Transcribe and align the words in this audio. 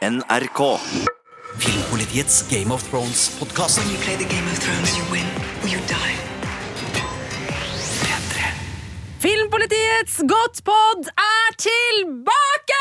NRK. 0.00 0.80
Filmpolitiets 1.58 2.48
Game 2.48 2.72
of 2.72 2.82
Thrones-podkast. 2.88 3.76
When 3.78 3.90
you 3.90 3.98
play 3.98 4.16
the 4.16 4.24
Game 4.24 4.46
of 4.46 4.56
Thrones, 4.56 4.96
you 4.96 5.04
win 5.12 5.26
or 5.62 5.68
you 5.68 5.78
die. 5.86 6.16
Filmpolitiets 9.18 10.16
Godtpod 10.26 11.06
er 11.06 11.54
tilbake! 11.56 12.80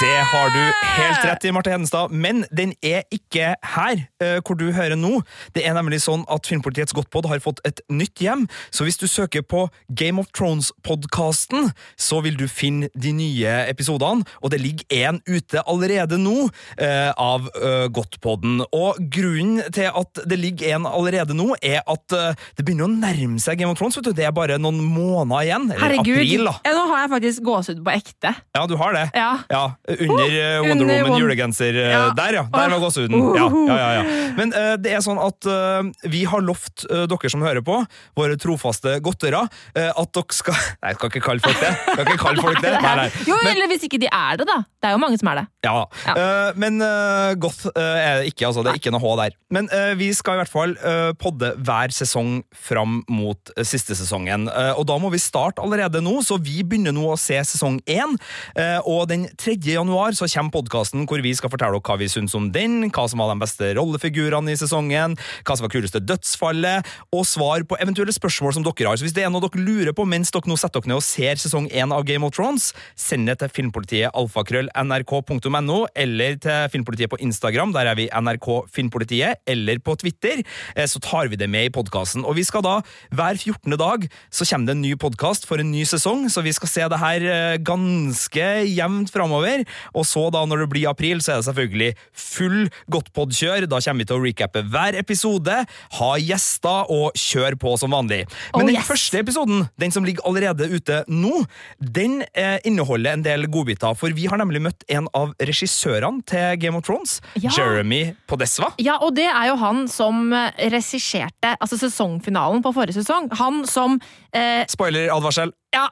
Det 0.00 0.16
har 0.28 0.50
du 0.52 0.60
helt 0.84 1.22
rett 1.24 1.44
i, 1.48 1.50
Marte 1.56 1.70
Hedenstad, 1.72 2.12
men 2.12 2.42
den 2.52 2.74
er 2.84 3.06
ikke 3.14 3.54
her 3.64 4.02
eh, 4.20 4.42
hvor 4.44 4.58
du 4.60 4.66
hører 4.76 4.92
nå. 4.98 5.22
Det 5.56 5.62
er 5.64 5.72
nemlig 5.72 6.02
sånn 6.04 6.26
at 6.28 6.44
Filmpolitiets 6.44 6.92
Godtpod 6.92 7.24
har 7.30 7.40
fått 7.40 7.62
et 7.64 7.80
nytt 7.88 8.20
hjem, 8.20 8.44
så 8.68 8.84
hvis 8.84 9.00
du 9.00 9.06
søker 9.08 9.40
på 9.40 9.62
Game 9.88 10.20
of 10.20 10.28
Thrones-podkasten, 10.36 11.70
så 11.96 12.20
vil 12.26 12.36
du 12.36 12.44
finne 12.44 12.90
de 12.92 13.14
nye 13.16 13.54
episodene, 13.70 14.26
og 14.44 14.52
det 14.52 14.60
ligger 14.60 14.84
én 14.92 15.22
ute 15.30 15.64
allerede 15.64 16.20
nå 16.20 16.50
eh, 16.76 17.08
av 17.16 17.48
uh, 17.56 17.88
Godtpodden. 17.88 18.66
Og 18.76 19.00
grunnen 19.00 19.64
til 19.72 19.88
at 19.88 20.22
det 20.28 20.40
ligger 20.42 20.76
en 20.76 20.90
allerede 20.90 21.38
nå, 21.40 21.54
er 21.64 21.80
at 21.88 22.18
eh, 22.18 22.44
det 22.58 22.66
begynner 22.68 22.90
å 22.90 22.92
nærme 22.92 23.40
seg 23.40 23.62
Game 23.62 23.72
of 23.72 23.80
Thrones. 23.80 23.96
vet 23.96 24.10
du. 24.10 24.20
Det 24.20 24.28
er 24.28 24.36
bare 24.36 24.60
noen 24.60 24.84
måneder 24.84 25.48
igjen. 25.48 25.70
Eller 25.70 25.86
Herregud, 25.86 26.20
april, 26.20 26.46
da. 26.52 26.54
ja, 26.68 26.76
nå 26.76 26.84
har 26.92 27.06
jeg 27.06 27.14
faktisk 27.16 27.48
gåsehud 27.48 27.82
på 27.88 27.96
ekte. 27.96 28.36
Ja, 28.60 28.68
du 28.68 28.76
har 28.84 28.92
det? 29.00 29.08
Ja. 29.16 29.32
Ja. 29.48 29.64
Under 29.88 30.26
eh, 30.26 30.60
Wonder 30.64 30.84
under 30.84 31.02
Woman 31.04 31.20
julegenser. 31.20 31.74
eh, 31.76 31.90
Ja. 31.92 32.02
Der, 32.16 32.34
ja. 32.40 32.42
Der 32.52 32.70
var 32.74 32.80
gåsehuden. 32.82 33.22
Ja, 33.36 33.46
ja, 33.70 33.88
ja. 34.00 34.04
Men 34.36 34.52
uh, 34.52 34.74
det 34.82 34.92
er 34.96 35.02
sånn 35.04 35.18
at 35.22 35.46
uh, 35.48 35.86
vi 36.10 36.24
har 36.28 36.42
lovt 36.44 36.84
uh, 36.90 37.04
dere 37.10 37.30
som 37.32 37.42
hører 37.44 37.62
på, 37.64 37.78
våre 38.18 38.36
trofaste 38.40 38.96
godtere, 39.04 39.44
eh, 39.76 39.90
at 39.92 40.12
dere 40.16 40.36
skal 40.36 40.56
Nei, 40.82 40.90
jeg 40.92 40.98
skal 40.98 41.12
ikke 41.12 41.24
kalle 41.28 41.44
folk 41.44 41.60
det. 41.62 41.72
Skal 41.86 42.04
ikke 42.06 42.18
kalle 42.24 42.42
folk 42.44 42.60
det. 42.64 42.72
Nei, 42.86 42.94
nei. 43.02 43.06
Jo, 43.28 43.36
Men, 43.42 43.52
eller 43.54 43.70
hvis 43.72 43.86
ikke 43.88 44.00
de 44.02 44.10
er 44.12 44.40
det, 44.42 44.46
da. 44.48 44.58
Det 44.82 44.90
er 44.90 44.94
jo 44.96 45.00
mange 45.02 45.18
som 45.18 45.30
er 45.32 45.40
det. 45.40 45.46
ja. 45.66 45.76
Eh, 46.12 46.50
men 46.62 46.76
eh, 46.84 47.32
goth 47.42 47.66
eh, 47.72 47.82
er 47.82 48.20
det 48.20 48.30
ikke, 48.32 48.46
altså. 48.50 48.62
Det 48.66 48.72
er 48.74 48.80
ikke 48.80 48.92
noe 48.94 49.02
H 49.02 49.14
der. 49.22 49.36
Men 49.54 49.70
eh, 49.74 49.94
vi 49.98 50.10
skal 50.14 50.36
i 50.36 50.42
hvert 50.42 50.52
fall 50.52 50.74
eh, 50.78 51.10
podde 51.18 51.52
hver 51.66 51.94
sesong 51.94 52.40
fram 52.54 53.00
mot 53.10 53.50
eh, 53.56 53.64
siste 53.66 53.96
sesongen. 53.98 54.46
Eh, 54.52 54.72
og 54.78 54.86
da 54.90 54.98
må 55.02 55.10
vi 55.14 55.20
starte 55.22 55.62
allerede 55.64 56.02
nå, 56.04 56.18
så 56.26 56.38
vi 56.42 56.60
begynner 56.66 56.94
nå 56.94 57.08
å 57.14 57.18
se 57.20 57.38
sesong 57.50 57.80
én. 57.90 58.14
Eh, 58.54 58.78
og 58.84 59.06
den 59.10 59.26
3. 59.40 59.56
januar 59.76 60.16
så 60.16 60.28
kommer 60.32 60.54
podkasten 60.54 61.06
hvor 61.08 61.22
vi 61.24 61.34
skal 61.36 61.52
fortelle 61.52 61.80
hva 61.80 61.98
vi 62.00 62.08
syns 62.10 62.34
om 62.38 62.48
den, 62.54 62.88
hva 62.90 63.06
som 63.10 63.22
var 63.22 63.32
de 63.32 63.42
beste 63.42 63.72
rollefigurene 63.78 64.54
i 64.54 64.58
sesongen, 64.58 65.16
hva 65.46 65.56
som 65.56 65.66
var 65.66 65.74
kuleste 65.74 66.02
dødsfallet, 66.02 66.86
og 67.14 67.26
svar 67.28 67.66
på 67.68 67.78
eventuelle 67.82 68.14
spørsmål 68.14 68.56
som 68.56 68.66
dere 68.66 68.90
har. 68.90 68.98
Så 68.98 69.06
hvis 69.06 69.16
det 69.16 69.26
er 69.26 69.32
noe 69.32 69.44
dere 69.44 69.62
lurer 69.62 69.96
på 69.96 70.06
mens 70.08 70.32
dere 70.34 70.50
nå 70.50 70.58
setter 70.60 70.82
dere 70.82 70.94
ned 70.94 71.00
og 71.00 71.06
ser 71.06 71.40
sesong 71.40 71.68
én 71.70 71.94
av 71.94 72.06
Game 72.08 72.26
of 72.26 72.34
Thrones, 72.36 72.72
send 72.98 73.28
det 73.30 73.38
til 73.42 73.52
filmpolitiet 73.60 74.14
alfakrøll 74.16 74.70
nrk.no, 74.72 75.78
eller 75.94 76.40
til 76.42 76.72
Filmpolitiet 76.72 77.12
på 77.12 77.20
Instagram, 77.22 77.74
der 77.76 77.90
er 77.90 77.98
vi 77.98 78.08
NRK 78.08 78.48
Filmpolitiet, 78.72 79.42
eller 79.46 79.80
på 79.84 79.96
Twitter, 80.00 80.42
eh, 80.74 80.88
så 80.88 81.02
tar 81.02 81.30
vi 81.32 81.38
det 81.40 81.50
med 81.52 81.68
i 81.68 81.74
podkasten. 81.74 82.24
Og 82.24 82.38
vi 82.38 82.46
skal 82.46 82.64
da, 82.66 82.78
hver 83.14 83.36
14. 83.36 83.76
dag, 83.76 84.08
så 84.30 84.46
kommer 84.48 84.70
det 84.70 84.76
en 84.76 84.84
ny 84.84 84.94
podkast 85.00 85.46
for 85.48 85.62
en 85.62 85.72
ny 85.72 85.84
sesong, 85.88 86.26
så 86.32 86.44
vi 86.46 86.54
skal 86.56 86.72
se 86.72 86.88
det 86.92 87.02
her 87.02 87.26
eh, 87.26 87.58
ganske 87.60 88.46
jevnt 88.70 89.12
framover. 89.14 89.65
Og 89.94 90.06
så, 90.08 90.26
da, 90.34 90.44
når 90.48 90.64
det 90.64 90.68
blir 90.74 90.88
april, 90.90 91.20
så 91.24 91.34
er 91.36 91.40
det 91.42 91.48
selvfølgelig 91.48 91.90
full 92.12 92.68
godtpod-kjør. 92.92 93.66
Da 93.70 93.80
kommer 93.84 94.04
vi 94.04 94.08
til 94.10 94.16
å 94.18 94.24
recappe 94.24 94.62
hver 94.72 94.98
episode, 95.00 95.58
ha 95.98 96.10
gjester 96.22 96.90
og 96.92 97.16
kjøre 97.18 97.58
på 97.60 97.76
som 97.80 97.94
vanlig. 97.94 98.24
Men 98.54 98.64
Oh, 98.66 98.66
den 98.66 98.76
yes. 98.78 98.86
første 98.88 99.20
episoden, 99.22 99.66
den 99.78 99.92
som 99.94 100.04
ligger 100.06 100.24
allerede 100.26 100.66
ute 100.72 101.02
nå, 101.12 101.42
den 101.78 102.20
eh, 102.34 102.56
inneholder 102.66 103.14
en 103.16 103.24
del 103.26 103.46
godbiter. 103.52 103.94
For 103.98 104.14
vi 104.16 104.26
har 104.30 104.40
nemlig 104.40 104.62
møtt 104.68 104.84
en 104.92 105.06
av 105.16 105.34
regissørene 105.40 106.24
til 106.28 106.56
Game 106.62 106.78
of 106.78 106.86
Thrones, 106.86 107.18
Ja. 107.38 107.50
Jeremy 107.56 108.14
Podesva. 108.28 108.72
Ja, 108.82 108.96
og 109.04 109.14
det 109.18 109.28
er 109.28 109.50
jo 109.50 109.56
han 109.60 109.84
som 109.92 110.32
eh, 110.34 110.50
regisserte 110.72 111.54
altså 111.60 111.78
sesongfinalen 111.80 112.62
på 112.64 112.72
forrige 112.76 112.98
sesong. 113.00 113.28
Han 113.38 113.62
som 113.68 113.98
eh, 114.32 114.64
Spoiler-advarsel. 114.70 115.52
Ja, 115.76 115.88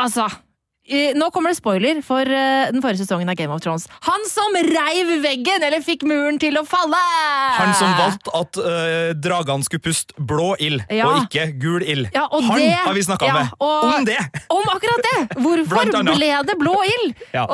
altså 0.00 0.26
nå 1.16 1.30
kommer 1.32 1.52
det 1.54 1.56
spoiler 1.56 2.00
for 2.04 2.28
eh, 2.28 2.68
den 2.68 2.82
forrige 2.84 3.04
sesongen 3.04 3.30
av 3.32 3.38
Game 3.38 3.54
of 3.54 3.62
Thrones. 3.64 3.86
Han 4.04 4.26
som 4.28 4.56
reiv 4.66 5.12
veggen, 5.24 5.62
eller 5.64 5.80
fikk 5.84 6.04
muren 6.04 6.36
til 6.40 6.58
å 6.60 6.64
falle! 6.68 7.00
Han 7.56 7.72
som 7.78 7.94
valgte 7.96 8.34
at 8.36 8.58
uh, 8.60 9.14
dragene 9.16 9.64
skulle 9.64 9.84
puste 9.86 10.12
blå 10.18 10.52
ild, 10.60 10.84
Ja. 10.92 11.08
og 11.08 11.24
ikke 11.24 11.46
gul 11.62 11.80
ild. 11.82 12.10
Ja, 12.12 12.26
Han 12.30 12.60
det- 12.60 12.74
har 12.84 12.92
vi 12.92 13.04
snakka 13.06 13.26
ja, 13.26 13.34
med 13.34 13.64
om 13.64 14.04
det! 14.04 14.18
Om 14.52 14.68
akkurat 14.74 15.08
det! 15.08 15.40
Hvorfor 15.40 15.88
ble 16.04 16.32
det 16.44 16.58
blå 16.60 16.76
ild? 16.84 17.16
Ja. 17.32 17.46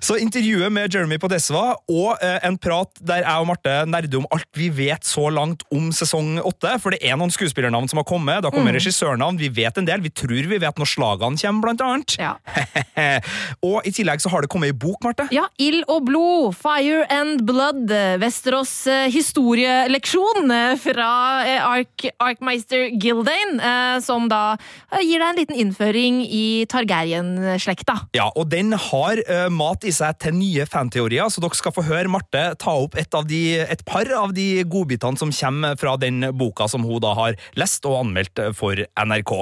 Så 0.00 0.18
intervjuet 0.20 0.72
med 0.72 0.92
Jeremy 0.92 1.18
på 1.18 1.30
Desva, 1.32 1.78
og 1.88 2.20
uh, 2.20 2.38
en 2.44 2.58
prat 2.60 2.92
der 3.00 3.24
jeg 3.24 3.40
og 3.40 3.48
Marte 3.48 3.78
nerder 3.88 4.20
om 4.20 4.28
alt 4.34 4.48
vi 4.56 4.68
vet 4.68 5.06
så 5.06 5.30
langt 5.32 5.64
om 5.72 5.88
sesong 5.96 6.36
åtte. 6.44 6.76
For 6.82 6.92
det 6.92 7.00
er 7.00 7.16
noen 7.16 7.32
skuespillernavn 7.32 7.88
som 7.88 8.02
har 8.02 8.08
kommet. 8.08 8.42
da 8.44 8.52
kommer 8.52 8.74
mm. 8.74 8.78
regissørnavn. 8.80 9.40
Vi 9.40 9.48
vet 9.48 9.80
en 9.80 9.88
del. 9.88 10.04
Vi 10.04 10.12
tror 10.12 10.44
vi 10.50 10.60
vet 10.60 10.78
når 10.78 10.92
slagene 10.92 11.40
kommer, 11.40 11.62
blant 11.64 11.84
annet. 11.86 12.18
Ja. 12.20 12.36
og 13.68 13.86
i 13.86 13.92
tillegg 13.94 14.22
så 14.22 14.30
har 14.32 14.44
det 14.44 14.50
kommet 14.52 14.72
ei 14.72 14.76
bok, 14.76 14.98
Marte. 15.04 15.26
Ja, 15.34 15.46
Ild 15.62 15.84
og 15.92 16.06
blod, 16.08 16.54
Fire 16.58 17.04
and 17.12 17.44
Blood, 17.46 17.90
Vesterås 18.20 18.72
eh, 18.90 19.06
historieleksjon 19.12 20.50
eh, 20.52 20.74
fra 20.80 21.10
eh, 21.46 21.62
Ark, 21.62 22.06
Arkmeister 22.22 22.88
Gildane, 23.00 23.74
som 24.04 24.26
da 24.30 24.56
gir 25.00 25.20
deg 25.20 25.26
en 25.28 25.38
liten 25.38 25.58
innføring 25.60 26.20
i 26.24 26.66
Targaryen-slekta. 26.70 27.98
Ja, 28.16 28.28
og 28.34 28.50
den 28.52 28.74
har 28.76 29.20
mat 29.52 29.84
i 29.86 29.92
seg 29.94 30.18
til 30.22 30.36
nye 30.36 30.66
fanteorier, 30.68 31.28
så 31.32 31.42
dere 31.42 31.58
skal 31.58 31.74
få 31.74 31.84
høre 31.86 32.10
Marte 32.12 32.42
ta 32.60 32.74
opp 32.84 32.96
et, 32.98 33.12
av 33.16 33.26
de, 33.28 33.42
et 33.62 33.82
par 33.88 34.08
av 34.16 34.34
de 34.36 34.62
godbitene 34.68 35.18
som 35.20 35.32
kommer 35.34 35.78
fra 35.80 35.96
den 36.00 36.28
boka 36.36 36.68
som 36.70 36.84
hun 36.86 37.00
da 37.02 37.12
har 37.18 37.38
lest 37.58 37.86
og 37.88 38.00
anmeldt 38.02 38.40
for 38.56 38.78
NRK. 38.78 39.32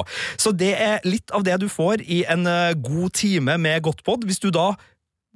Så 0.41 0.55
det 0.57 0.73
er 0.81 1.05
litt 1.07 1.33
av 1.35 1.45
det 1.47 1.59
du 1.63 1.69
får 1.73 2.05
i 2.05 2.23
en 2.31 2.47
god 2.85 3.14
time 3.15 3.59
med 3.59 3.83
Godtpod. 3.87 4.27
Hvis 4.27 4.43
du 4.43 4.51
da 4.55 4.73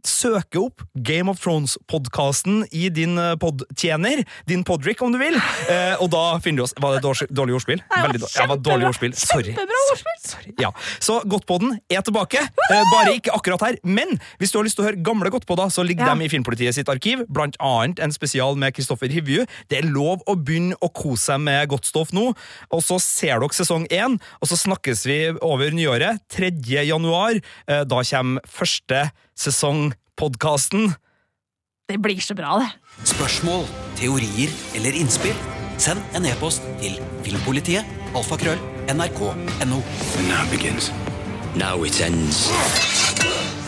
søker 0.07 0.67
opp 0.69 0.83
Game 0.95 1.31
of 1.31 1.41
Thrones-podkasten 1.43 2.65
i 2.77 2.89
din 2.95 3.19
eh, 3.19 3.35
podtjener, 3.41 4.23
din 4.49 4.65
podrick 4.67 5.03
om 5.03 5.13
du 5.15 5.19
vil, 5.21 5.37
eh, 5.71 5.95
og 6.03 6.11
da 6.13 6.39
finner 6.45 6.63
du 6.63 6.67
oss 6.67 6.75
Var 6.79 6.97
det 6.97 7.03
dårlig, 7.05 7.29
dårlig 7.35 7.57
ordspill? 7.59 7.83
Veldig 7.91 8.21
dårlig. 8.23 8.35
Ja, 8.39 8.47
var 8.51 8.61
dårlig 8.69 8.89
ordspill. 8.91 9.15
Sorry. 9.19 9.53
Kjempebra 9.55 9.83
ordspill! 9.93 10.19
Sorry. 10.29 10.55
Ja. 10.63 10.71
Så 11.03 11.19
Godtpodden 11.29 11.79
er 11.91 12.03
tilbake, 12.07 12.43
eh, 12.45 12.85
bare 12.93 13.15
ikke 13.19 13.35
akkurat 13.37 13.65
her. 13.67 13.79
Men 13.85 14.19
hvis 14.39 14.53
du 14.55 14.59
har 14.61 14.67
lyst 14.69 14.79
til 14.79 14.85
å 14.87 14.89
høre 14.91 15.03
gamle 15.03 15.31
Godtpodder, 15.35 15.71
så 15.75 15.85
ligger 15.87 16.07
Ja. 16.07 16.15
de 16.15 16.25
i 16.25 16.29
Filmpolitiet 16.33 16.75
sitt 16.75 16.89
arkiv, 16.89 17.25
blant 17.29 17.57
annet 17.61 17.99
en 18.01 18.13
spesial 18.13 18.57
med 18.57 18.75
Kristoffer 18.75 19.09
Hivju. 19.11 19.47
Det 19.69 19.79
er 19.83 19.89
lov 19.91 20.23
å 20.29 20.37
begynne 20.37 20.77
å 20.83 20.93
kose 20.93 21.29
seg 21.29 21.41
med 21.41 21.69
godt 21.69 21.85
stoff 21.85 22.13
nå, 22.13 22.31
og 22.71 22.81
så 22.83 23.01
ser 23.03 23.41
dere 23.41 23.49
sesong 23.53 23.87
én, 23.91 24.19
og 24.41 24.49
så 24.49 24.57
snakkes 24.57 25.05
vi 25.09 25.19
over 25.43 25.71
nyåret. 25.75 26.21
3. 26.31 26.85
januar, 26.87 27.41
eh, 27.67 27.85
da 27.85 28.03
kommer 28.03 28.41
første 28.47 29.11
sesongpodkasten. 29.39 30.93
Det 31.89 31.97
blir 32.03 32.21
så 32.21 32.35
bra, 32.37 32.59
det. 32.61 32.69
Spørsmål, 33.09 33.65
teorier 33.97 34.53
eller 34.77 34.99
innspill? 34.99 35.37
Send 35.79 36.03
en 36.19 36.27
e-post 36.27 36.65
til 36.83 36.99
filmpolitiet, 37.23 37.87
alfakrøll, 38.19 38.59
nrk.no. 38.91 39.79
Now 40.29 40.45
begins. 40.51 40.91
Now 41.57 41.85
it 41.87 42.01
ends. 42.03 42.49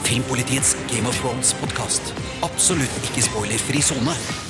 Filmpolitiets 0.05 0.75
Game 0.91 1.09
of 1.09 1.17
Thrones-podkast. 1.23 2.15
Absolutt 2.43 3.03
ikke 3.07 3.23
spoilerfri 3.31 3.83
sone. 3.83 4.50